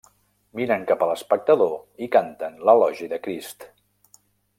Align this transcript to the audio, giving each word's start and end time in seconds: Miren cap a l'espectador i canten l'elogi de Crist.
Miren 0.59 0.85
cap 0.91 1.03
a 1.05 1.07
l'espectador 1.09 1.75
i 2.05 2.07
canten 2.15 2.57
l'elogi 2.71 3.11
de 3.13 3.21
Crist. 3.29 3.69